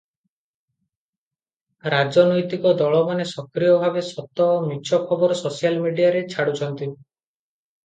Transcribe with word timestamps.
ରାଜନୈତିକ 1.95 2.71
ଦଳମାନେ 2.79 3.27
ସକ୍ରିୟ 3.33 3.71
ଭାବେ 3.85 4.05
ସତ 4.09 4.49
ଓ 4.57 4.57
ମିଛ 4.73 5.03
ଖବର 5.13 5.39
ସୋସିଆଲ 5.45 5.81
ମିଡ଼ିଆରେ 5.87 6.27
ଛାଡୁଛନ୍ତି। 6.35 6.91